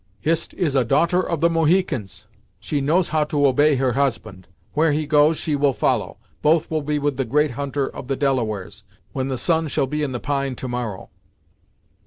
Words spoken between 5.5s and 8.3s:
will follow. Both will be with the Great Hunter of the